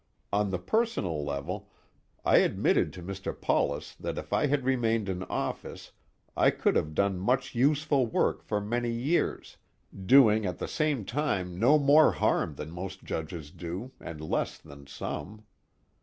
On 0.33 0.49
the 0.49 0.57
personal 0.57 1.23
level, 1.23 1.69
I 2.25 2.37
admitted 2.37 2.91
to 2.93 3.03
Mr. 3.03 3.39
Paulus 3.39 3.93
that 3.99 4.17
if 4.17 4.33
I 4.33 4.47
had 4.47 4.65
remained 4.65 5.07
in 5.07 5.21
office 5.25 5.91
I 6.35 6.49
could 6.49 6.75
have 6.75 6.95
done 6.95 7.19
much 7.19 7.53
useful 7.53 8.07
work 8.07 8.41
for 8.41 8.59
many 8.59 8.89
years, 8.89 9.57
doing 9.95 10.43
at 10.43 10.57
the 10.57 10.67
same 10.67 11.05
time 11.05 11.59
no 11.59 11.77
more 11.77 12.13
harm 12.13 12.55
than 12.55 12.71
most 12.71 13.03
judges 13.03 13.51
do, 13.51 13.91
and 13.99 14.19
less 14.21 14.57
than 14.57 14.87
some. 14.87 15.43